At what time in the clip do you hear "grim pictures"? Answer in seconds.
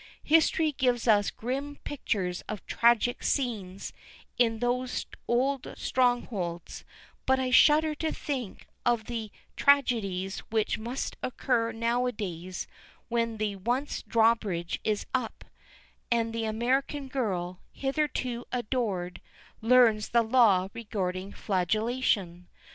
1.29-2.41